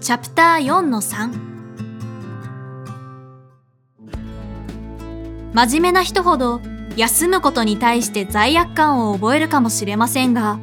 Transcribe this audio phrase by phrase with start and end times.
[0.00, 1.30] チャプター4の3
[5.54, 6.60] 真面目な人ほど
[6.96, 10.58] 休むことに対して罪悪感を覚えるかもしれませんが、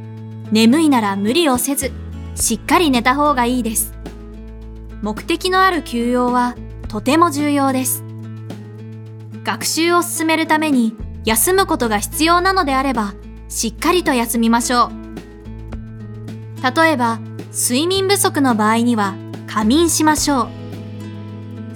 [0.51, 1.91] 眠いなら無理をせず、
[2.35, 3.93] しっかり寝た方がいいです。
[5.01, 6.55] 目的のある休養は
[6.87, 8.03] とても重要です。
[9.43, 10.95] 学習を進めるために
[11.25, 13.15] 休むことが必要なのであれば、
[13.49, 14.91] しっかりと休みましょう。
[16.75, 17.19] 例えば、
[17.55, 19.13] 睡眠不足の場合には
[19.45, 20.47] 仮眠しましょう。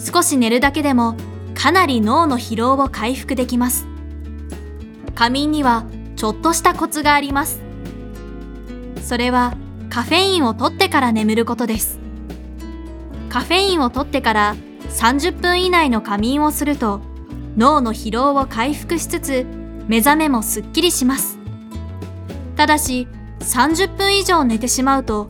[0.02, 1.16] 少し寝るだけでも
[1.54, 3.86] かなり脳の疲労を回復できます。
[5.14, 5.86] 仮眠には
[6.16, 7.62] ちょっとしたコツがあります。
[9.04, 9.56] それは
[9.92, 12.00] カフェインを取ってから眠ることです。
[13.30, 14.56] カフェインを取ってから
[14.90, 17.02] 30分以内の仮眠をすると
[17.56, 19.46] 脳の疲労を回復しつつ
[19.88, 21.38] 目覚めもすっきりします。
[22.56, 23.08] ただし
[23.42, 25.30] 30分以上寝てしまうと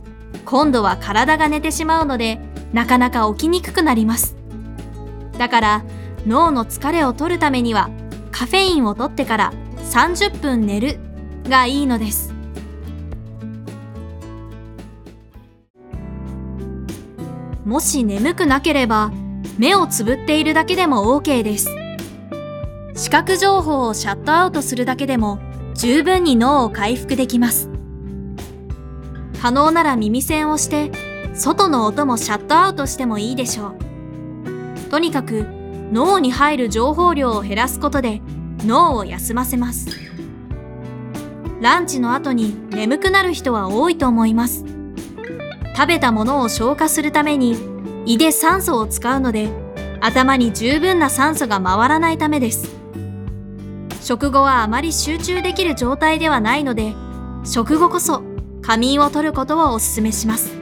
[0.50, 2.40] 今度は体が寝てしまうので
[2.72, 4.34] なかなか起きにくくなります。
[5.36, 5.84] だから
[6.26, 7.90] 脳の疲れを取るためには
[8.32, 9.52] カフェインを取ってから
[9.92, 10.98] 30分寝る
[11.50, 12.32] がいいのです。
[17.66, 19.12] もし眠くなければ
[19.58, 21.68] 目をつぶっているだけでも OK です。
[22.94, 25.40] 視覚情報をシャットアウトするだけでも
[25.74, 27.77] 十分に脳を回復できます。
[29.40, 30.90] 可能なら耳栓をして
[31.34, 34.90] 外の音もシャットアウトしてもいいでしょう。
[34.90, 35.46] とにかく
[35.92, 38.20] 脳に入る情報量を減らすことで
[38.66, 39.88] 脳を休ませます。
[41.60, 44.64] ランチの後に眠くなる人は多いと思います。
[45.76, 47.56] 食べたものを消化するために
[48.06, 49.48] 胃で酸素を使うので
[50.00, 52.74] 頭に十分な酸素が回らないためです。
[54.02, 56.94] 食後はあまり集中できる状態ではないので、
[57.44, 58.22] 食後こそ
[58.62, 60.57] 仮眠を取ることをお勧めします。